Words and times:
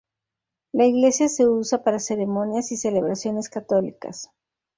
La 0.71 0.87
iglesia 0.87 1.29
se 1.29 1.47
usa 1.47 1.83
para 1.83 1.99
ceremonias 1.99 2.71
y 2.71 2.77
celebraciones 2.77 3.49
católicas. 3.49 4.31